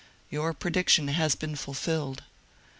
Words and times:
Your 0.31 0.55
prediction 0.55 1.09
has 1.09 1.35
been 1.35 1.55
fulfilled.'' 1.55 2.23